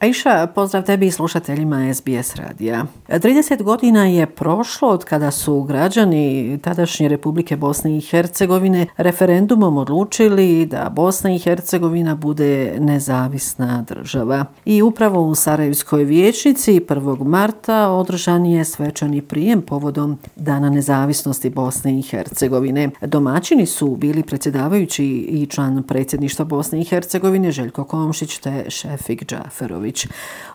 Aisha, 0.00 0.46
pozdrav 0.54 0.82
tebi 0.82 1.06
i 1.06 1.10
slušateljima 1.10 1.94
SBS 1.94 2.34
radija. 2.34 2.86
30 3.08 3.62
godina 3.62 4.04
je 4.06 4.26
prošlo 4.26 4.88
od 4.88 5.04
kada 5.04 5.30
su 5.30 5.62
građani 5.62 6.58
tadašnje 6.62 7.08
Republike 7.08 7.56
Bosne 7.56 7.96
i 7.96 8.00
Hercegovine 8.00 8.86
referendumom 8.96 9.76
odlučili 9.76 10.66
da 10.66 10.90
Bosna 10.90 11.34
i 11.34 11.38
Hercegovina 11.38 12.14
bude 12.14 12.76
nezavisna 12.80 13.84
država. 13.88 14.44
I 14.64 14.82
upravo 14.82 15.22
u 15.22 15.34
Sarajevskoj 15.34 16.04
vječnici 16.04 16.80
1. 16.80 17.24
marta 17.24 17.88
održan 17.88 18.46
je 18.46 18.64
svečani 18.64 19.22
prijem 19.22 19.62
povodom 19.62 20.18
Dana 20.36 20.70
nezavisnosti 20.70 21.50
Bosne 21.50 21.98
i 21.98 22.02
Hercegovine. 22.02 22.90
Domaćini 23.00 23.66
su 23.66 23.96
bili 23.96 24.22
predsjedavajući 24.22 25.04
i 25.06 25.46
član 25.46 25.82
predsjedništva 25.82 26.44
Bosne 26.44 26.80
i 26.80 26.84
Hercegovine 26.84 27.50
Željko 27.50 27.84
Komšić 27.84 28.38
te 28.38 28.64
Šefik 28.68 29.26
Džaferović. 29.26 29.87
Đurić. 29.88 30.06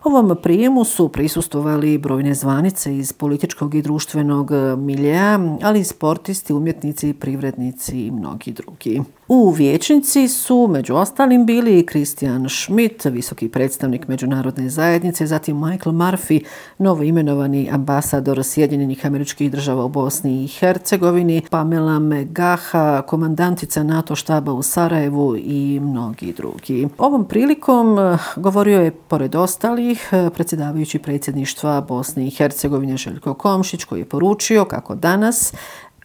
Ovom 0.04 0.36
prijemu 0.42 0.84
su 0.84 1.08
prisustovali 1.08 1.98
brojne 1.98 2.34
zvanice 2.34 2.96
iz 2.96 3.12
političkog 3.12 3.74
i 3.74 3.82
društvenog 3.82 4.50
miljeja, 4.78 5.38
ali 5.62 5.80
i 5.80 5.84
sportisti, 5.84 6.52
umjetnici, 6.52 7.12
privrednici 7.12 8.06
i 8.06 8.10
mnogi 8.10 8.52
drugi. 8.52 9.02
U 9.28 9.50
vječnici 9.50 10.28
su 10.28 10.68
među 10.70 10.94
ostalim 10.94 11.46
bili 11.46 11.78
i 11.78 11.86
Christian 11.86 12.48
Schmidt, 12.48 13.04
visoki 13.04 13.48
predstavnik 13.48 14.08
međunarodne 14.08 14.68
zajednice, 14.68 15.26
zatim 15.26 15.56
Michael 15.56 15.94
Murphy, 15.94 16.44
novo 16.78 17.02
imenovani 17.02 17.68
ambasador 17.72 18.44
Sjedinjenih 18.44 19.06
američkih 19.06 19.50
država 19.50 19.84
u 19.84 19.88
Bosni 19.88 20.44
i 20.44 20.48
Hercegovini, 20.48 21.42
Pamela 21.50 21.98
Megaha, 21.98 23.02
komandantica 23.06 23.82
NATO 23.82 24.14
štaba 24.14 24.52
u 24.52 24.62
Sarajevu 24.62 25.36
i 25.36 25.80
mnogi 25.82 26.32
drugi. 26.32 26.88
Ovom 26.98 27.24
prilikom 27.24 27.98
eh, 27.98 28.18
govorio 28.36 28.80
je, 28.80 28.90
pored 28.90 29.34
ostalih, 29.34 30.08
eh, 30.12 30.30
predsjedavajući 30.34 30.98
predsjedništva 30.98 31.80
Bosne 31.80 32.26
i 32.26 32.30
Hercegovine 32.30 32.96
Željko 32.96 33.34
Komšić, 33.34 33.84
koji 33.84 34.00
je 34.00 34.08
poručio 34.08 34.64
kako 34.64 34.94
danas 34.94 35.52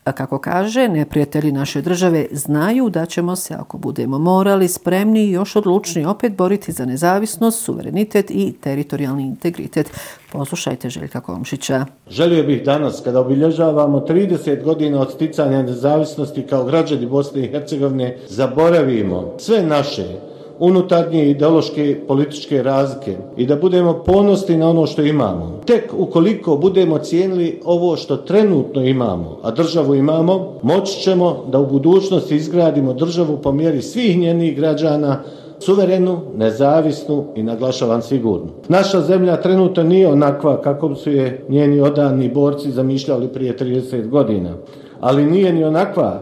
kako 0.03 0.39
kaže, 0.39 0.87
neprijatelji 0.87 1.51
naše 1.51 1.81
države 1.81 2.25
znaju 2.31 2.89
da 2.89 3.05
ćemo 3.05 3.35
se, 3.35 3.53
ako 3.53 3.77
budemo 3.77 4.19
morali, 4.19 4.67
spremni 4.67 5.23
i 5.23 5.31
još 5.31 5.55
odlučni 5.55 6.05
opet 6.05 6.35
boriti 6.35 6.71
za 6.71 6.85
nezavisnost, 6.85 7.63
suverenitet 7.63 8.31
i 8.31 8.53
teritorijalni 8.61 9.23
integritet. 9.23 9.91
Poslušajte 10.31 10.89
Željka 10.89 11.21
Komšića. 11.21 11.85
Želio 12.09 12.43
bih 12.43 12.63
danas, 12.65 13.01
kada 13.03 13.19
obilježavamo 13.19 13.99
30 13.99 14.63
godina 14.63 15.01
od 15.01 15.11
sticanja 15.11 15.61
nezavisnosti 15.61 16.43
kao 16.43 16.63
građani 16.63 17.05
Bosne 17.05 17.45
i 17.45 17.51
Hercegovine, 17.51 18.17
zaboravimo 18.27 19.33
sve 19.37 19.63
naše 19.63 20.28
unutarnje 20.59 21.29
ideološke 21.29 21.99
političke 22.07 22.63
razlike 22.63 23.17
i 23.37 23.45
da 23.45 23.55
budemo 23.55 23.93
ponosni 24.05 24.57
na 24.57 24.69
ono 24.69 24.87
što 24.87 25.01
imamo. 25.01 25.59
Tek 25.65 25.93
ukoliko 25.97 26.55
budemo 26.55 26.97
cijenili 26.97 27.61
ovo 27.65 27.95
što 27.95 28.17
trenutno 28.17 28.83
imamo, 28.83 29.37
a 29.43 29.51
državu 29.51 29.95
imamo, 29.95 30.53
moći 30.61 31.01
ćemo 31.01 31.45
da 31.51 31.59
u 31.59 31.67
budućnosti 31.67 32.35
izgradimo 32.35 32.93
državu 32.93 33.37
po 33.37 33.51
mjeri 33.51 33.81
svih 33.81 34.17
njenih 34.19 34.55
građana, 34.55 35.19
suverenu, 35.59 36.19
nezavisnu 36.37 37.25
i 37.35 37.43
naglašavan 37.43 38.01
sigurnu. 38.01 38.47
Naša 38.67 39.01
zemlja 39.01 39.41
trenutno 39.41 39.83
nije 39.83 40.07
onakva 40.07 40.61
kako 40.61 40.95
su 40.95 41.11
je 41.11 41.45
njeni 41.49 41.81
odani 41.81 42.29
borci 42.29 42.71
zamišljali 42.71 43.27
prije 43.27 43.57
30 43.57 44.09
godina, 44.09 44.49
ali 44.99 45.25
nije 45.25 45.53
ni 45.53 45.63
onakva 45.63 46.21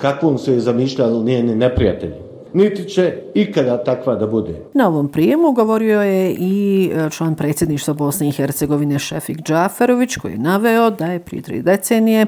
kakvom 0.00 0.38
su 0.38 0.52
je 0.52 0.60
zamišljali 0.60 1.24
njeni 1.24 1.54
neprijatelji 1.54 2.27
niti 2.52 2.88
će 2.88 3.14
ikada 3.34 3.84
takva 3.84 4.14
da 4.14 4.26
bude. 4.26 4.54
Na 4.74 4.88
ovom 4.88 5.08
prijemu 5.08 5.52
govorio 5.52 6.02
je 6.02 6.34
i 6.38 6.90
e, 6.94 7.10
član 7.10 7.34
predsjedništva 7.34 7.94
Bosne 7.94 8.28
i 8.28 8.32
Hercegovine 8.32 8.98
Šefik 8.98 9.38
Džaferović 9.42 10.16
koji 10.16 10.32
je 10.32 10.38
naveo 10.38 10.90
da 10.90 11.06
je 11.06 11.18
prije 11.18 11.42
tri 11.42 11.62
decenije 11.62 12.26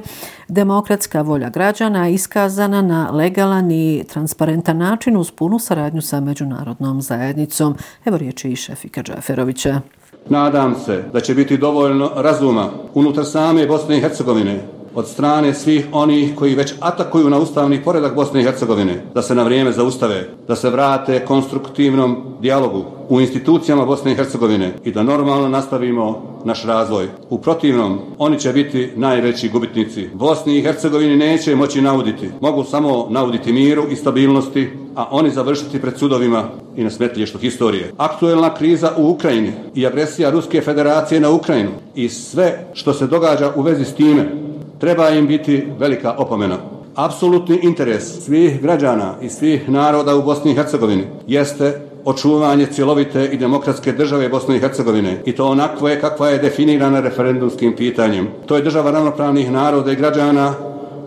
demokratska 0.49 1.23
volja 1.23 1.49
građana 1.49 2.09
iskazana 2.09 2.83
na 2.83 3.11
legalan 3.11 3.71
i 3.71 4.05
transparentan 4.13 4.79
način 4.79 5.17
uz 5.17 5.31
punu 5.31 5.59
saradnju 5.59 6.03
sa 6.03 6.21
međunarodnom 6.21 7.03
zajednicom. 7.03 7.75
Evo 8.05 8.19
riječi 8.19 8.51
i 8.51 8.57
Šefika 8.57 9.03
Džaferovića. 9.03 9.81
Nadam 10.29 10.75
se 10.85 11.05
da 11.13 11.21
će 11.21 11.35
biti 11.35 11.59
dovoljno 11.59 12.11
razuma 12.17 12.69
unutar 12.95 13.25
same 13.25 13.67
Bosne 13.67 13.99
i 13.99 14.01
Hercegovine 14.01 14.61
od 14.95 15.09
strane 15.09 15.55
svih 15.55 15.87
onih 15.93 16.35
koji 16.35 16.55
već 16.55 16.75
atakuju 16.81 17.31
na 17.31 17.39
ustavni 17.39 17.83
poredak 17.83 18.15
Bosne 18.15 18.41
i 18.41 18.45
Hercegovine, 18.45 19.03
da 19.15 19.23
se 19.23 19.35
na 19.35 19.43
vrijeme 19.43 19.73
zaustave, 19.73 20.29
da 20.49 20.57
se 20.57 20.71
vrate 20.71 21.25
konstruktivnom 21.25 22.17
dijalogu 22.41 22.85
u 23.09 23.21
institucijama 23.21 23.85
Bosne 23.85 24.13
i 24.13 24.15
Hercegovine 24.15 24.73
i 24.85 24.93
da 24.93 25.03
normalno 25.03 25.49
nastavimo 25.49 26.23
naš 26.45 26.65
razvoj. 26.65 27.09
U 27.31 27.39
protivnom, 27.39 27.99
oni 28.19 28.41
će 28.41 28.53
biti 28.53 28.93
najveći 28.97 29.49
gubitnici. 29.49 30.09
Bosni 30.15 30.59
i 30.59 30.63
Hercegovini 30.63 31.17
neće 31.17 31.57
moći 31.57 31.83
nauditi. 31.83 32.31
Mogu 32.41 32.65
samo 32.65 33.07
nauditi 33.11 33.53
miru 33.53 33.85
i 33.91 33.97
stabilnosti, 33.97 34.71
a 34.97 35.09
oni 35.11 35.31
završiti 35.31 35.81
pred 35.81 35.99
sudovima 35.99 36.45
i 36.77 36.85
na 36.85 36.91
smetlještu 36.91 37.39
historije. 37.39 37.93
Aktuelna 37.97 38.55
kriza 38.55 38.93
u 38.97 39.11
Ukrajini 39.11 39.53
i 39.75 39.87
agresija 39.87 40.31
Ruske 40.31 40.61
federacije 40.61 41.21
na 41.21 41.31
Ukrajinu 41.31 41.71
i 41.95 42.09
sve 42.09 42.67
što 42.73 42.93
se 42.93 43.07
događa 43.07 43.53
u 43.57 43.63
vezi 43.63 43.85
s 43.85 43.95
time 43.95 44.40
treba 44.81 45.11
im 45.11 45.27
biti 45.27 45.67
velika 45.79 46.15
opomena. 46.19 46.57
Apsolutni 46.95 47.59
interes 47.63 48.25
svih 48.25 48.63
građana 48.63 49.15
i 49.23 49.29
svih 49.29 49.69
naroda 49.69 50.17
u 50.17 50.23
Bosni 50.23 50.53
i 50.53 50.55
Hercegovini 50.55 51.05
jeste 51.27 51.81
očuvanje 52.05 52.67
cjelovite 52.67 53.29
i 53.33 53.37
demokratske 53.37 53.93
države 53.93 54.29
Bosne 54.29 54.57
i 54.57 54.59
Hercegovine 54.59 55.23
i 55.25 55.33
to 55.33 55.47
onako 55.47 55.89
je 55.89 56.01
kakva 56.01 56.29
je 56.29 56.39
definirana 56.39 57.01
referendumskim 57.01 57.77
pitanjem. 57.77 58.29
To 58.47 58.57
je 58.57 58.63
država 58.63 58.91
ravnopravnih 58.91 59.51
naroda 59.51 59.93
i 59.93 59.97
građana 59.97 60.55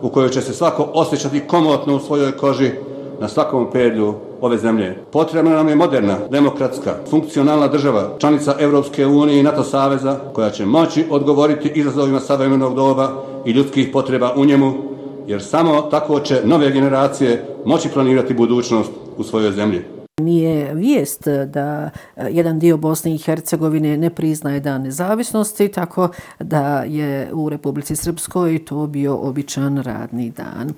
u 0.02 0.08
kojoj 0.08 0.30
će 0.30 0.40
se 0.40 0.52
svako 0.52 0.88
osjećati 0.94 1.40
komotno 1.40 1.96
u 1.96 2.00
svojoj 2.00 2.32
koži 2.32 2.70
na 3.20 3.28
svakom 3.28 3.70
pedlju 3.72 4.14
ove 4.40 4.58
zemlje. 4.58 4.96
Potrebna 5.12 5.50
nam 5.50 5.68
je 5.68 5.76
moderna, 5.76 6.16
demokratska, 6.30 6.94
funkcionalna 7.10 7.68
država, 7.68 8.10
članica 8.18 8.54
Evropske 8.58 9.06
unije 9.06 9.40
i 9.40 9.42
NATO 9.42 9.62
saveza, 9.62 10.16
koja 10.32 10.50
će 10.50 10.66
moći 10.66 11.04
odgovoriti 11.10 11.72
izazovima 11.74 12.20
savremenog 12.20 12.74
doba 12.74 13.33
i 13.44 13.50
ljudskih 13.50 13.88
potreba 13.92 14.34
u 14.36 14.44
njemu, 14.44 14.72
jer 15.26 15.42
samo 15.42 15.80
tako 15.80 16.20
će 16.20 16.40
nove 16.44 16.70
generacije 16.70 17.46
moći 17.64 17.88
planirati 17.88 18.34
budućnost 18.34 18.90
u 19.16 19.22
svojoj 19.22 19.52
zemlji. 19.52 19.93
Nije 20.20 20.74
vijest 20.74 21.28
da 21.46 21.90
e, 22.16 22.28
jedan 22.30 22.58
dio 22.58 22.76
Bosne 22.76 23.14
i 23.14 23.18
Hercegovine 23.18 23.96
ne 23.96 24.10
priznaje 24.10 24.60
dan 24.60 24.82
nezavisnosti, 24.82 25.68
tako 25.68 26.08
da 26.38 26.82
je 26.82 27.30
u 27.32 27.48
Republici 27.48 27.96
Srpskoj 27.96 28.64
to 28.64 28.86
bio 28.86 29.16
običan 29.16 29.82
radni 29.82 30.30
dan. 30.30 30.72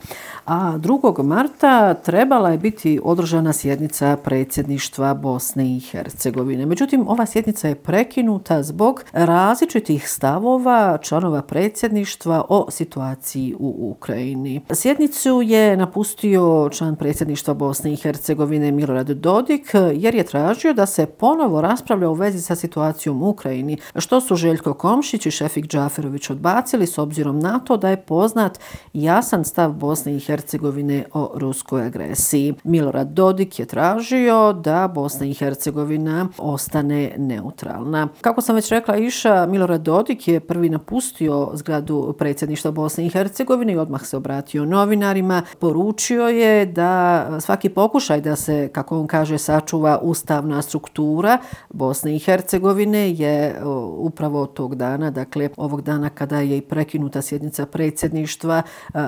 A 0.46 0.78
2. 0.78 1.22
marta 1.22 1.94
trebala 1.94 2.50
je 2.50 2.58
biti 2.58 3.00
održana 3.04 3.52
sjednica 3.52 4.16
predsjedništva 4.24 5.14
Bosne 5.14 5.76
i 5.76 5.80
Hercegovine. 5.80 6.66
Međutim, 6.66 7.08
ova 7.08 7.26
sjednica 7.26 7.68
je 7.68 7.74
prekinuta 7.74 8.62
zbog 8.62 9.04
različitih 9.12 10.10
stavova 10.10 10.98
članova 11.02 11.42
predsjedništva 11.42 12.44
o 12.48 12.70
situaciji 12.70 13.54
u 13.58 13.90
Ukrajini. 13.96 14.60
Sjednicu 14.70 15.42
je 15.42 15.76
napustio 15.76 16.68
član 16.72 16.96
predsjedništva 16.96 17.54
Bosne 17.54 17.92
i 17.92 17.96
Hercegovine 17.96 18.72
Milorad 18.72 19.25
Dodik 19.26 19.74
eh, 19.74 19.92
jer 19.94 20.14
je 20.14 20.24
tražio 20.24 20.72
da 20.74 20.86
se 20.86 21.06
ponovo 21.06 21.60
raspravlja 21.60 22.08
u 22.08 22.14
vezi 22.14 22.40
sa 22.40 22.54
situacijom 22.54 23.22
u 23.22 23.28
Ukrajini, 23.28 23.78
što 23.96 24.20
su 24.20 24.36
Željko 24.36 24.74
Komšić 24.74 25.26
i 25.26 25.30
Šefik 25.30 25.66
Džaferović 25.66 26.30
odbacili 26.30 26.86
s 26.86 26.98
obzirom 26.98 27.38
na 27.38 27.58
to 27.58 27.76
da 27.76 27.88
je 27.88 27.96
poznat 27.96 28.58
jasan 28.92 29.44
stav 29.44 29.72
Bosne 29.72 30.16
i 30.16 30.20
Hercegovine 30.20 31.04
o 31.12 31.30
ruskoj 31.34 31.86
agresiji. 31.86 32.54
Milorad 32.64 33.08
Dodik 33.08 33.58
je 33.58 33.66
tražio 33.66 34.52
da 34.52 34.88
Bosna 34.88 35.26
i 35.26 35.34
Hercegovina 35.34 36.28
ostane 36.38 37.14
neutralna. 37.18 38.08
Kako 38.20 38.40
sam 38.40 38.54
već 38.54 38.70
rekla, 38.70 38.96
Iša, 38.96 39.46
Milorad 39.46 39.80
Dodik 39.80 40.28
je 40.28 40.40
prvi 40.40 40.68
napustio 40.68 41.50
zgradu 41.54 42.14
predsjedništva 42.18 42.70
Bosne 42.70 43.06
i 43.06 43.10
Hercegovine 43.10 43.72
i 43.72 43.78
odmah 43.78 44.06
se 44.06 44.16
obratio 44.16 44.64
novinarima. 44.64 45.42
Poručio 45.58 46.28
je 46.28 46.66
da 46.66 47.28
svaki 47.40 47.68
pokušaj 47.68 48.20
da 48.20 48.36
se, 48.36 48.68
kako 48.72 49.00
on 49.00 49.06
kaže, 49.06 49.15
kaže, 49.16 49.38
sačuva 49.38 49.98
ustavna 50.02 50.62
struktura 50.62 51.38
Bosne 51.70 52.16
i 52.16 52.18
Hercegovine 52.18 53.12
je 53.12 53.62
upravo 53.98 54.46
tog 54.46 54.74
dana, 54.74 55.10
dakle 55.10 55.48
ovog 55.56 55.82
dana 55.82 56.10
kada 56.10 56.40
je 56.40 56.58
i 56.58 56.60
prekinuta 56.60 57.22
sjednica 57.22 57.66
predsjedništva, 57.66 58.62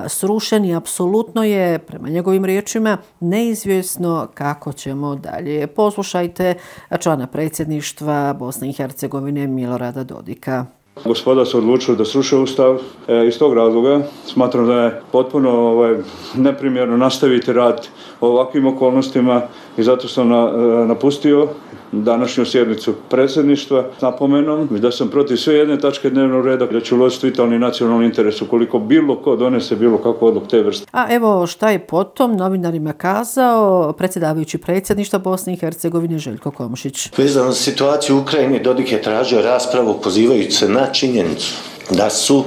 srušen 0.07 0.65
i 0.65 0.75
apsolutno 0.75 1.43
je, 1.43 1.79
prema 1.79 2.09
njegovim 2.09 2.45
riječima, 2.45 2.97
neizvjesno 3.19 4.27
kako 4.33 4.73
ćemo 4.73 5.15
dalje. 5.15 5.67
Poslušajte 5.67 6.53
člana 6.99 7.27
predsjedništva 7.27 8.33
Bosne 8.33 8.69
i 8.69 8.73
Hercegovine 8.73 9.47
Milorada 9.47 10.03
Dodika. 10.03 10.65
Gospoda 11.05 11.45
su 11.45 11.57
odlučili 11.57 11.97
da 11.97 12.05
sruše 12.05 12.37
ustav. 12.37 12.79
E, 13.07 13.27
iz 13.27 13.39
tog 13.39 13.53
razloga 13.53 14.01
smatram 14.25 14.67
da 14.67 14.73
je 14.73 15.01
potpuno 15.11 15.49
ovaj, 15.49 15.95
neprimjerno 16.35 16.97
nastaviti 16.97 17.53
rad 17.53 17.87
u 18.21 18.25
ovakvim 18.25 18.67
okolnostima 18.67 19.41
i 19.77 19.83
zato 19.83 20.07
sam 20.07 20.29
na, 20.29 20.51
napustio 20.87 21.47
današnju 21.91 22.45
sjednicu 22.45 22.93
predsjedništva 23.09 23.85
s 23.99 24.01
napomenom 24.01 24.67
da 24.71 24.91
sam 24.91 25.09
protiv 25.09 25.35
sve 25.35 25.55
jedne 25.55 25.79
tačke 25.79 26.09
dnevnog 26.09 26.45
reda 26.45 26.65
da 26.65 26.81
ću 26.81 26.95
uložiti 26.95 27.27
vitalni 27.27 27.59
nacionalni 27.59 28.05
interes 28.05 28.41
ukoliko 28.41 28.79
bilo 28.79 29.15
ko 29.15 29.35
donese 29.35 29.75
bilo 29.75 29.97
kako 29.97 30.27
odluk 30.27 30.47
te 30.47 30.61
vrste. 30.61 30.87
A 30.91 31.15
evo 31.15 31.47
šta 31.47 31.69
je 31.69 31.79
potom 31.79 32.37
novinarima 32.37 32.93
kazao 32.93 33.93
predsjedavajući 33.93 34.57
predsjedništva 34.57 35.19
Bosne 35.19 35.53
i 35.53 35.57
Hercegovine 35.57 36.19
Željko 36.19 36.51
Komšić. 36.51 37.09
Vezano 37.17 37.51
za 37.51 37.57
situaciju 37.57 38.15
u 38.15 38.19
Ukrajini 38.19 38.63
Dodik 38.63 38.91
je 38.91 39.01
tražio 39.01 39.41
raspravu 39.41 39.99
pozivajući 40.03 40.51
se 40.51 40.69
na 40.69 40.85
činjenicu 40.85 41.53
da 41.89 42.09
su 42.09 42.43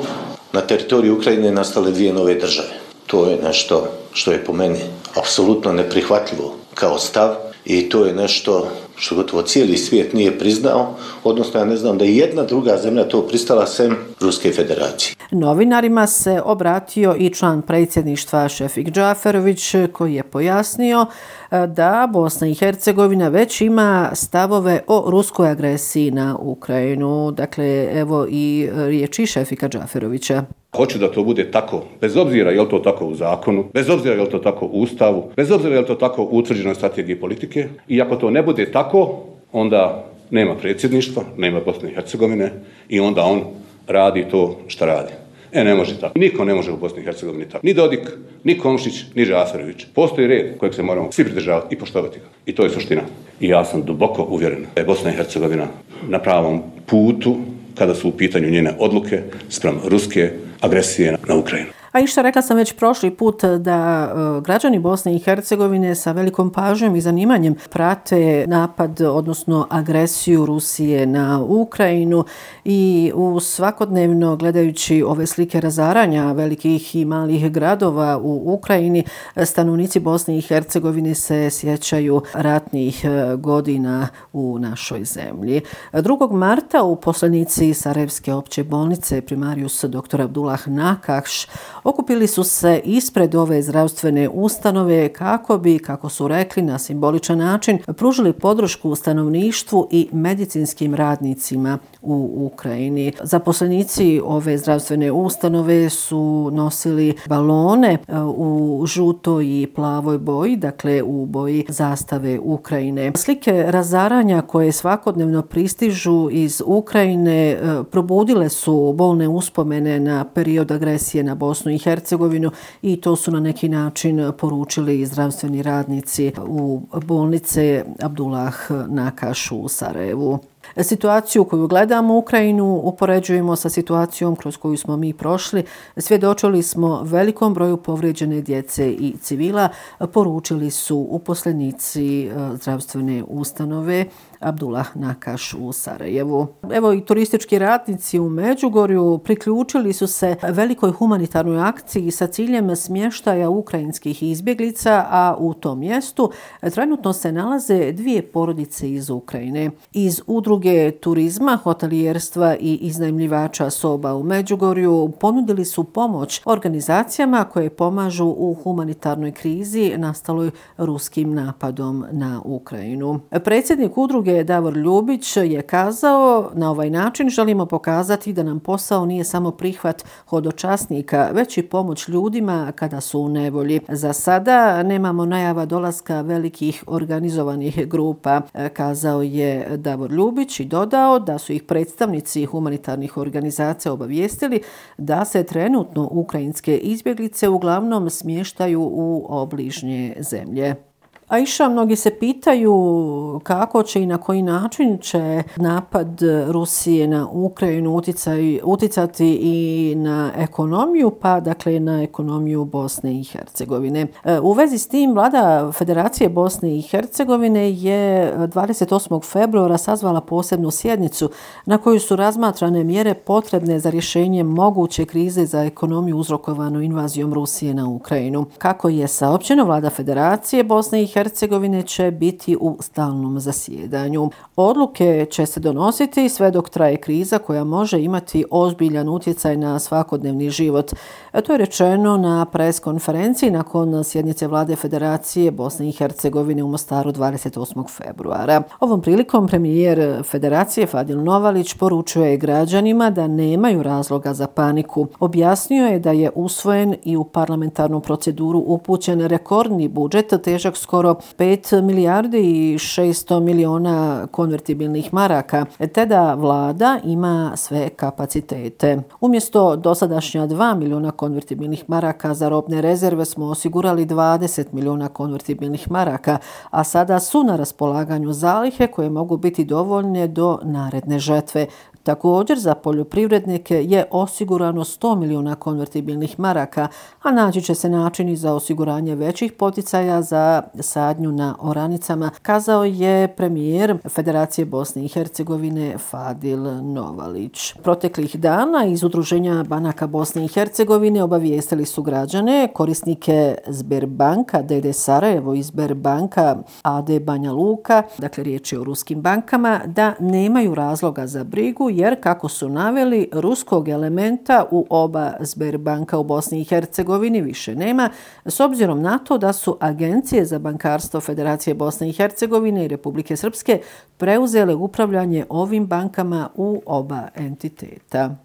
na 0.53 0.61
teritoriju 0.61 1.17
Ukrajine 1.17 1.51
nastale 1.51 1.91
dvije 1.91 2.13
nove 2.13 2.35
države. 2.35 2.69
To 3.07 3.27
je 3.27 3.39
nešto 3.45 3.89
što 4.13 4.33
je 4.33 4.45
po 4.45 4.53
meni 4.53 4.79
apsolutno 5.17 5.73
neprihvatljivo 5.73 6.55
kao 6.75 6.99
stav 6.99 7.35
i 7.65 7.89
to 7.89 8.05
je 8.05 8.15
nešto 8.15 8.69
što 8.97 9.15
gotovo 9.15 9.43
cijeli 9.43 9.77
svijet 9.77 10.13
nije 10.13 10.39
priznao, 10.39 10.95
odnosno 11.25 11.61
ja 11.61 11.67
ne 11.67 11.77
znam 11.77 11.99
da 11.99 12.05
je 12.05 12.17
jedna 12.17 12.43
druga 12.43 12.77
zemlja 12.77 13.09
to 13.09 13.27
pristala 13.27 13.67
sem 13.67 13.97
Ruske 14.21 14.53
federacije. 14.53 15.15
Novinarima 15.31 16.07
se 16.07 16.43
obratio 16.45 17.17
i 17.19 17.31
član 17.31 17.63
predsjedništva 17.63 18.49
Šefik 18.49 18.91
Džaferović 18.91 19.75
koji 19.93 20.15
je 20.15 20.23
pojasnio 20.23 21.07
e, 21.51 21.67
da 21.67 22.09
Bosna 22.13 22.49
i 22.49 22.55
Hercegovina 22.55 23.29
već 23.29 23.61
ima 23.61 24.11
stavove 24.15 24.81
o 24.87 25.05
ruskoj 25.11 25.51
agresiji 25.51 26.11
na 26.11 26.37
Ukrajinu. 26.41 27.31
Dakle, 27.31 27.89
evo 27.95 28.27
i 28.31 28.69
riječi 28.75 29.27
Šefika 29.27 29.69
Džaferovića. 29.69 30.45
Hoću 30.77 30.99
da 30.99 31.13
to 31.13 31.25
bude 31.25 31.51
tako, 31.51 31.83
bez 32.01 32.17
obzira 32.17 32.51
je 32.51 32.61
li 32.61 32.69
to 32.69 32.79
tako 32.79 33.07
u 33.07 33.15
zakonu, 33.15 33.65
bez 33.75 33.91
obzira 33.91 34.15
je 34.15 34.21
li 34.21 34.31
to 34.31 34.39
tako 34.39 34.67
u 34.67 34.81
ustavu, 34.81 35.31
bez 35.37 35.51
obzira 35.51 35.75
je 35.75 35.81
li 35.81 35.87
to 35.87 35.95
tako 35.95 36.23
u 36.23 36.39
utvrđenoj 36.39 36.75
strategiji 36.75 37.17
politike. 37.17 37.69
I 37.89 38.01
ako 38.01 38.17
to 38.17 38.31
ne 38.31 38.43
bude 38.43 38.73
tako, 38.73 39.23
onda 39.53 40.05
nema 40.31 40.55
predsjedništva, 40.55 41.23
nema 41.37 41.61
Bosne 41.61 41.91
i 41.91 41.95
Hercegovine 41.95 42.53
i 42.89 43.01
onda 43.01 43.23
on 43.23 43.41
radi 43.87 44.25
to 44.31 44.59
što 44.67 44.87
radi. 44.87 45.13
E, 45.53 45.65
ne 45.65 45.75
može 45.75 46.01
tako. 46.01 46.19
Niko 46.19 46.45
ne 46.45 46.55
može 46.55 46.73
u 46.73 46.77
Bosni 46.77 47.03
i 47.03 47.05
Hercegovini 47.05 47.49
tako. 47.49 47.67
Ni 47.67 47.75
Dodik, 47.75 48.09
ni 48.45 48.59
Komšić, 48.59 49.05
ni 49.15 49.25
Žaferović. 49.25 49.87
Postoji 49.95 50.27
red 50.27 50.59
kojeg 50.59 50.75
se 50.75 50.83
moramo 50.83 51.13
svi 51.13 51.25
pridržavati 51.25 51.75
i 51.75 51.79
poštovati 51.79 52.19
ga. 52.19 52.27
I 52.47 52.55
to 52.55 52.65
je 52.65 52.71
suština. 52.71 53.03
I 53.41 53.49
ja 53.49 53.65
sam 53.65 53.83
duboko 53.83 54.27
uvjeren 54.31 54.67
da 54.75 54.81
je 54.81 54.87
Bosna 54.87 55.11
i 55.11 55.17
Hercegovina 55.17 55.67
na 56.09 56.19
pravom 56.19 56.63
putu 56.87 57.37
kada 57.75 57.95
su 57.95 58.09
u 58.09 58.13
pitanju 58.13 58.51
njene 58.51 58.75
odluke 58.79 59.23
sprem 59.49 59.79
ruske 59.85 60.31
agresije 60.63 61.19
na 61.29 61.35
Ukrajinu. 61.35 61.82
A 61.93 62.01
i 62.01 62.07
što 62.07 62.23
rekla 62.23 62.43
sam 62.43 62.57
već 62.57 62.73
prošli 62.73 63.11
put 63.11 63.45
da 63.45 64.11
e, 64.39 64.41
građani 64.41 64.79
Bosne 64.79 65.17
i 65.17 65.19
Hercegovine 65.19 65.95
sa 65.95 66.13
velikom 66.13 66.51
pažnjom 66.51 66.97
i 66.97 67.01
zanimanjem 67.01 67.55
prate 67.71 68.45
napad, 68.49 69.01
odnosno 69.01 69.67
agresiju 69.71 70.47
Rusije 70.47 71.07
na 71.07 71.43
Ukrajinu 71.49 72.25
i 72.65 73.13
u 73.15 73.41
svakodnevno 73.41 74.37
gledajući 74.37 75.03
ove 75.07 75.27
slike 75.27 75.61
razaranja 75.61 76.33
velikih 76.33 76.97
i 76.97 77.05
malih 77.05 77.53
gradova 77.53 78.19
u 78.19 78.55
Ukrajini, 78.55 79.05
stanovnici 79.45 80.01
Bosne 80.01 80.39
i 80.39 80.41
Hercegovine 80.41 81.15
se 81.15 81.51
sjećaju 81.51 82.23
ratnih 82.35 83.05
e, 83.05 83.37
godina 83.37 84.09
u 84.33 84.59
našoj 84.59 85.05
zemlji. 85.05 85.61
2. 85.93 86.33
marta 86.33 86.83
u 86.83 86.97
poslanici 86.97 87.75
Sarajevske 87.75 88.35
opće 88.35 88.65
bolnice 88.65 89.21
primarius 89.21 89.85
dr. 89.85 90.21
Abdullah 90.21 90.69
Nakakš 90.69 91.47
okupili 91.85 92.27
su 92.27 92.45
se 92.45 92.81
ispred 92.85 93.35
ove 93.35 93.63
zdravstvene 93.63 94.29
ustanove 94.29 95.09
kako 95.09 95.59
bi, 95.59 95.79
kako 95.79 96.09
su 96.09 96.29
rekli, 96.29 96.63
na 96.63 96.79
simboličan 96.79 97.39
način 97.39 97.79
pružili 97.97 98.33
podršku 98.33 98.95
stanovništvu 98.95 99.89
i 99.91 100.09
medicinskim 100.13 100.95
radnicima 100.95 101.79
u 102.03 102.49
Ukrajini. 102.53 103.13
Zaposlenici 103.23 104.21
ove 104.25 104.59
zdravstvene 104.59 105.13
ustanove 105.13 105.91
su 105.91 106.51
nosili 106.53 107.15
balone 107.29 107.93
e, 107.93 108.21
u 108.21 108.83
žutoj 108.87 109.45
i 109.45 109.67
plavoj 109.75 110.19
boji, 110.19 110.57
dakle 110.57 111.03
u 111.03 111.27
boji 111.27 111.65
zastave 111.69 112.39
Ukrajine. 112.39 113.13
Slike 113.17 113.65
razaranja 113.69 114.43
koje 114.43 114.73
svakodnevno 114.73 115.43
pristižu 115.43 116.29
iz 116.31 116.63
Ukrajine 116.67 117.51
e, 117.51 117.59
probudile 117.91 118.49
su 118.49 118.95
bolne 118.97 119.29
uspomene 119.29 120.01
na 120.01 120.25
period 120.25 120.71
agresije 120.71 121.25
na 121.25 121.35
Bosnu 121.35 121.72
i 121.73 121.79
Hercegovinu 121.79 122.51
i 122.83 123.01
to 123.01 123.17
su 123.17 123.31
na 123.31 123.41
neki 123.41 123.69
način 123.69 124.33
poručili 124.39 125.07
zdravstveni 125.07 125.63
radnici 125.63 126.33
u 126.47 126.81
bolnice 127.07 127.85
Abdullah 128.01 128.55
Nakaš 128.89 129.53
u 129.53 129.69
Sarajevu. 129.69 130.39
Situaciju 130.77 131.45
koju 131.45 131.67
gledamo 131.67 132.15
u 132.15 132.19
Ukrajinu 132.19 132.81
upoređujemo 132.85 133.57
sa 133.57 133.71
situacijom 133.71 134.37
kroz 134.37 134.57
koju 134.57 134.77
smo 134.77 134.97
mi 134.97 135.13
prošli. 135.13 135.65
Svjedočili 135.97 136.63
smo 136.63 137.03
velikom 137.03 137.55
broju 137.55 137.77
povrijeđene 137.77 138.41
djece 138.41 138.91
i 138.91 139.15
civila, 139.21 139.69
poručili 140.13 140.71
su 140.71 141.07
uposlenici 141.11 142.27
e, 142.27 142.31
zdravstvene 142.55 143.25
ustanove 143.29 144.07
Abdullah 144.43 144.97
Nakaš 144.97 145.55
u 145.55 145.73
Sarajevu. 145.73 146.47
Evo 146.73 146.93
i 146.93 147.01
turistički 147.01 147.59
radnici 147.59 148.19
u 148.19 148.29
Međugorju 148.29 149.21
priključili 149.25 149.93
su 149.93 150.07
se 150.07 150.37
velikoj 150.43 150.91
humanitarnoj 150.91 151.61
akciji 151.61 152.11
sa 152.11 152.27
ciljem 152.27 152.77
smještaja 152.77 153.51
ukrajinskih 153.51 154.23
izbjeglica, 154.23 155.07
a 155.11 155.37
u 155.39 155.55
tom 155.55 155.79
mjestu 155.79 156.31
trenutno 156.75 157.13
se 157.13 157.33
nalaze 157.33 157.93
dvije 157.93 158.23
porodice 158.23 158.93
iz 158.93 159.11
Ukrajine. 159.11 159.71
Iz 159.93 160.23
udruge 160.27 160.91
turizma, 160.91 161.59
hotelijerstva 161.63 162.57
i 162.61 162.75
iznajmljivača 162.75 163.71
soba 163.71 164.15
u 164.15 164.23
Međugorju 164.23 165.13
ponudili 165.21 165.65
su 165.65 165.85
pomoć 165.85 166.43
organizacijama 166.45 167.45
koje 167.45 167.71
pomažu 167.71 168.27
u 168.27 168.57
humanitarnoj 168.63 169.33
krizi 169.33 169.93
nastaloj 169.97 170.51
ruskim 170.79 171.35
napadom 171.35 172.05
na 172.11 172.43
Ukrajinu. 172.45 173.21
Predsjednik 173.45 173.99
udruge 173.99 174.32
udruge 174.33 174.45
Davor 174.45 174.77
Ljubić 174.77 175.37
je 175.37 175.63
kazao 175.63 176.51
na 176.55 176.71
ovaj 176.71 176.91
način 176.91 177.29
želimo 177.29 177.67
pokazati 177.67 178.33
da 178.33 178.43
nam 178.43 178.61
posao 178.61 179.07
nije 179.07 179.25
samo 179.25 179.51
prihvat 179.51 180.05
hodočasnika, 180.27 181.31
već 181.33 181.59
i 181.59 181.63
pomoć 181.63 182.09
ljudima 182.09 182.73
kada 182.77 183.01
su 183.01 183.21
u 183.21 183.29
nevolji. 183.29 183.81
Za 183.89 184.13
sada 184.13 184.83
nemamo 184.83 185.27
najava 185.27 185.65
dolaska 185.65 186.21
velikih 186.21 186.85
organizovanih 186.87 187.89
grupa, 187.89 188.41
e, 188.55 188.69
kazao 188.69 189.23
je 189.23 189.77
Davor 189.77 190.13
Ljubić 190.13 190.61
i 190.61 190.65
dodao 190.65 191.19
da 191.19 191.39
su 191.39 191.53
ih 191.53 191.63
predstavnici 191.63 192.45
humanitarnih 192.45 193.17
organizacija 193.17 193.93
obavijestili 193.93 194.61
da 194.99 195.25
se 195.25 195.45
trenutno 195.45 196.09
ukrajinske 196.13 196.77
izbjeglice 196.77 197.49
uglavnom 197.49 198.11
smještaju 198.11 198.83
u 198.83 199.27
obližnje 199.29 200.17
zemlje. 200.21 200.92
A 201.33 201.39
iša, 201.39 201.69
mnogi 201.69 201.97
se 201.97 202.11
pitaju 202.11 203.41
kako 203.43 203.83
će 203.83 204.03
i 204.03 204.07
na 204.07 204.19
koji 204.19 204.43
način 204.43 204.99
će 204.99 205.43
napad 205.57 206.21
Rusije 206.49 207.09
na 207.09 207.29
Ukrajinu 207.33 207.97
uticaj, 207.97 208.61
uticati 208.65 209.39
i 209.43 209.95
na 209.97 210.33
ekonomiju, 210.37 211.11
pa 211.11 211.41
dakle 211.41 211.81
na 211.81 212.03
ekonomiju 212.03 212.65
Bosne 212.65 213.21
i 213.21 213.25
Hercegovine. 213.25 214.07
E, 214.25 214.41
u 214.41 214.53
vezi 214.53 214.79
s 214.79 214.89
tim, 214.89 215.13
vlada 215.13 215.73
Federacije 215.73 216.29
Bosne 216.29 216.79
i 216.79 216.83
Hercegovine 216.83 217.73
je 217.73 218.35
28. 218.37 219.25
februara 219.25 219.79
sazvala 219.79 220.21
posebnu 220.21 220.71
sjednicu 220.71 221.31
na 221.67 221.79
koju 221.79 222.01
su 222.01 222.17
razmatrane 222.17 222.85
mjere 222.85 223.15
potrebne 223.15 223.79
za 223.79 223.91
rješenje 223.91 224.45
moguće 224.45 225.05
krize 225.05 225.47
za 225.47 225.65
ekonomiju 225.65 226.17
uzrokovanu 226.17 226.83
invazijom 226.83 227.35
Rusije 227.35 227.75
na 227.75 227.89
Ukrajinu. 227.89 228.47
Kako 228.59 228.89
je 228.89 229.09
saopćeno, 229.09 229.65
vlada 229.65 229.91
Federacije 229.91 230.65
Bosne 230.65 231.03
i 231.03 231.07
Hercegovine 231.07 231.22
Hercegovine 231.23 231.83
će 231.83 232.11
biti 232.11 232.57
u 232.61 232.77
stalnom 232.81 233.41
zasjedanju. 233.41 234.31
Odluke 234.57 235.27
će 235.31 235.47
se 235.47 235.61
donositi 235.61 236.29
sve 236.29 236.51
dok 236.51 236.71
traje 236.71 236.97
kriza 236.97 237.39
koja 237.39 237.65
može 237.65 238.03
imati 238.03 238.45
ozbiljan 238.51 239.09
utjecaj 239.09 239.57
na 239.57 239.79
svakodnevni 239.79 240.51
život. 240.51 240.93
E, 241.33 241.41
to 241.41 241.53
je 241.53 241.59
rečeno 241.59 242.17
na 242.17 242.45
pres 242.45 242.81
konferenciji 242.81 243.51
nakon 243.51 244.05
sjednice 244.05 244.47
vlade 244.47 244.77
Federacije 244.77 245.51
Bosne 245.51 245.89
i 245.89 245.93
Hercegovine 245.93 246.63
u 246.63 246.69
Mostaru 246.69 247.13
28. 247.13 247.89
februara. 247.89 248.63
Ovom 248.81 249.03
prilikom 249.03 249.49
premijer 249.49 250.23
Federacije 250.25 250.87
Fadil 250.87 251.23
Novalić 251.23 251.75
poručuje 251.75 252.37
građanima 252.37 253.11
da 253.11 253.27
nemaju 253.27 253.83
razloga 253.83 254.35
za 254.35 254.47
paniku. 254.47 255.07
Objasnio 255.21 255.87
je 255.87 255.99
da 255.99 256.11
je 256.11 256.31
usvojen 256.35 256.95
i 257.05 257.17
u 257.17 257.25
parlamentarnu 257.25 258.01
proceduru 258.01 258.59
upućen 258.67 259.21
rekordni 259.21 259.89
budžet 259.89 260.33
težak 260.45 260.77
skoro 260.77 261.12
skoro 261.13 261.33
5 261.39 261.83
milijardi 261.83 262.39
i 262.39 262.79
600 262.79 263.41
miliona 263.41 264.27
konvertibilnih 264.31 265.15
maraka, 265.15 265.67
e, 265.79 265.87
te 265.87 266.07
da 266.07 266.35
vlada 266.35 266.99
ima 267.05 267.53
sve 267.57 267.89
kapacitete. 267.89 269.03
Umjesto 269.21 269.77
dosadašnja 269.77 270.47
2 270.47 270.79
miliona 270.79 271.11
konvertibilnih 271.11 271.85
maraka 271.89 272.35
za 272.35 272.49
robne 272.49 272.81
rezerve 272.81 273.25
smo 273.25 273.47
osigurali 273.47 274.07
20 274.07 274.67
miliona 274.73 275.09
konvertibilnih 275.09 275.91
maraka, 275.91 276.39
a 276.71 276.85
sada 276.85 277.21
su 277.21 277.43
na 277.43 277.57
raspolaganju 277.57 278.33
zalihe 278.33 278.87
koje 278.87 279.11
mogu 279.11 279.37
biti 279.37 279.65
dovoljne 279.65 280.29
do 280.29 280.59
naredne 280.63 281.19
žetve. 281.19 281.67
Također 282.03 282.59
za 282.59 282.75
poljoprivrednike 282.75 283.85
je 283.85 284.05
osigurano 284.11 284.85
100 284.85 285.17
milijuna 285.17 285.55
konvertibilnih 285.55 286.41
maraka, 286.41 286.89
a 287.23 287.31
naći 287.31 287.63
će 287.63 287.75
se 287.75 287.89
načini 287.89 288.37
za 288.37 288.55
osiguranje 288.55 289.15
većih 289.15 289.53
poticaja 289.53 290.23
za 290.23 290.63
sadnju 290.81 291.33
na 291.33 291.57
oranicama, 291.61 292.31
kazao 292.43 292.85
je 292.85 293.29
premijer 293.29 293.99
Federacije 294.09 294.65
Bosne 294.65 295.05
i 295.05 295.09
Hercegovine 295.09 295.99
Fadil 295.99 296.63
Novalić. 296.83 297.75
Proteklih 297.83 298.41
dana 298.41 298.85
iz 298.85 299.03
Udruženja 299.03 299.65
Banaka 299.69 300.07
Bosne 300.07 300.45
i 300.45 300.49
Hercegovine 300.49 301.23
obavijestili 301.23 301.85
su 301.85 302.03
građane, 302.03 302.69
korisnike 302.75 303.57
Sberbanka, 303.71 304.63
DD 304.63 304.95
Sarajevo 304.95 305.55
i 305.55 305.63
Sberbanka 305.63 306.57
AD 306.83 307.23
Banja 307.23 307.53
Luka, 307.53 308.03
dakle 308.19 308.45
riječ 308.45 308.73
je 308.73 308.81
o 308.81 308.85
ruskim 308.85 309.21
bankama, 309.21 309.81
da 309.87 310.15
nemaju 310.21 310.75
razloga 310.75 311.27
za 311.27 311.45
brigu 311.45 311.92
jer, 311.93 312.21
kako 312.21 312.49
su 312.49 312.69
naveli, 312.69 313.29
ruskog 313.33 313.89
elementa 313.89 314.65
u 314.71 314.87
oba 314.91 315.33
Sberbanka 315.41 316.19
u 316.19 316.25
Bosni 316.25 316.61
i 316.61 316.65
Hercegovini 316.65 317.41
više 317.41 317.75
nema, 317.75 318.11
s 318.45 318.61
obzirom 318.61 319.03
na 319.03 319.19
to 319.19 319.39
da 319.39 319.53
su 319.53 319.77
agencije 319.81 320.45
za 320.45 320.59
bankarstvo 320.59 321.21
Federacije 321.21 321.75
Bosne 321.75 322.09
i 322.09 322.13
Hercegovine 322.13 322.85
i 322.85 322.89
Republike 322.89 323.37
Srpske 323.37 323.81
preuzele 324.17 324.75
upravljanje 324.75 325.47
ovim 325.49 325.87
bankama 325.87 326.49
u 326.55 326.83
oba 326.87 327.29
entiteta. 327.35 328.37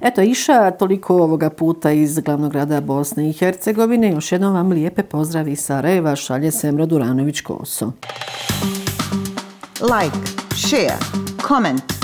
Eto, 0.00 0.22
Iša, 0.22 0.70
toliko 0.70 1.16
ovoga 1.16 1.50
puta 1.50 1.90
iz 1.90 2.18
glavnog 2.18 2.52
grada 2.52 2.80
Bosne 2.80 3.28
i 3.30 3.32
Hercegovine. 3.32 4.10
Još 4.10 4.32
jednom 4.32 4.54
vam 4.54 4.72
lijepe 4.72 5.02
pozdravi 5.02 5.52
iz 5.52 5.60
Sarajeva, 5.60 6.16
šalje 6.16 6.50
Semra 6.50 6.86
Duranović-Koso. 6.86 7.90
Like, 9.80 10.16
share, 10.54 10.98
comment. 11.48 12.03